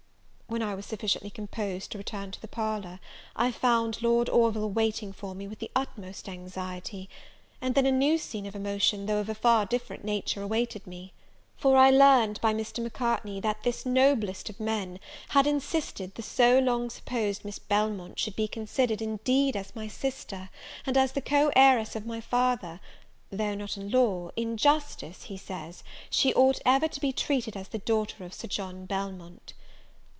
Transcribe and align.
When 0.47 0.61
I 0.61 0.75
was 0.75 0.85
sufficiently 0.85 1.29
composed 1.29 1.91
to 1.93 1.97
return 1.97 2.31
to 2.31 2.41
the 2.41 2.45
parlour, 2.49 2.99
I 3.37 3.53
found 3.53 4.01
Lord 4.01 4.27
Orville 4.27 4.69
waiting 4.69 5.13
for 5.13 5.33
me 5.33 5.47
with 5.47 5.59
the 5.59 5.71
utmost 5.77 6.27
anxiety: 6.27 7.07
and 7.61 7.73
then 7.73 7.85
a 7.85 7.91
new 7.91 8.17
scene 8.17 8.45
of 8.45 8.53
emotion, 8.53 9.05
though 9.05 9.19
of 9.21 9.29
a 9.29 9.33
far 9.33 9.65
different 9.65 10.03
nature, 10.03 10.41
awaited 10.41 10.85
me; 10.85 11.13
for 11.55 11.77
I 11.77 11.89
learned 11.89 12.41
by 12.41 12.53
Mr. 12.53 12.83
Macartney, 12.83 13.39
that 13.39 13.63
this 13.63 13.85
noblest 13.85 14.49
of 14.49 14.59
men 14.59 14.99
had 15.29 15.47
insisted 15.47 16.15
the 16.15 16.21
so 16.21 16.59
long 16.59 16.89
supposed 16.89 17.45
Miss 17.45 17.57
Belmont 17.57 18.19
should 18.19 18.35
be 18.35 18.49
considered, 18.49 19.01
indeed, 19.01 19.55
as 19.55 19.73
my 19.73 19.87
sister, 19.87 20.49
and 20.85 20.97
as 20.97 21.13
the 21.13 21.21
co 21.21 21.53
heiress 21.55 21.95
of 21.95 22.05
my 22.05 22.19
father; 22.19 22.81
though 23.31 23.55
not 23.55 23.77
in 23.77 23.89
law, 23.89 24.31
in 24.35 24.57
justice, 24.57 25.23
he 25.23 25.37
says, 25.37 25.81
she 26.09 26.33
ought 26.33 26.59
ever 26.65 26.89
to 26.89 26.99
be 26.99 27.13
treated 27.13 27.55
as 27.55 27.69
the 27.69 27.79
daughter 27.79 28.25
of 28.25 28.33
Sir 28.33 28.49
John 28.49 28.85
Belmont. 28.85 29.53